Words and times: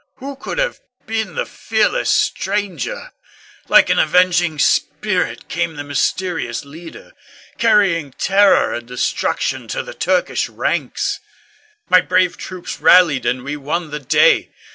Who 0.15 0.35
could 0.35 0.57
have 0.57 0.79
been 1.05 1.35
the 1.35 1.45
fearless 1.45 2.09
stranger? 2.09 3.11
Like 3.67 3.91
an 3.91 3.99
avenging 3.99 4.57
spirit 4.57 5.47
came 5.47 5.75
the 5.75 5.83
mysterious 5.83 6.65
leader, 6.65 7.11
carrying 7.59 8.11
terror 8.13 8.73
and 8.73 8.87
destruction 8.87 9.67
to 9.67 9.83
the 9.83 9.93
Turkish 9.93 10.49
ranks. 10.49 11.19
My 11.87 12.01
brave 12.01 12.35
troops 12.35 12.79
rallied 12.81 13.27
and 13.27 13.43
we 13.43 13.55
won 13.55 13.91
the 13.91 13.99
day. 13.99 14.49